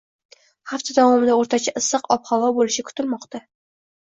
Hafta 0.71 0.95
davomida 0.99 1.35
o‘rtacha 1.41 1.75
issiq 1.83 2.09
ob-havo 2.17 2.51
bo‘lishi 2.57 2.87
kutilmoqda 2.89 3.45